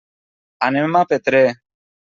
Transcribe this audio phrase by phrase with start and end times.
[0.69, 1.45] Anem a Petrer.